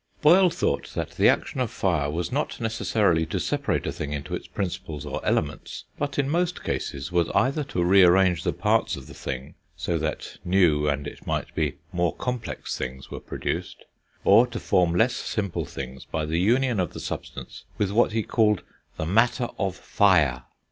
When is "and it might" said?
10.89-11.53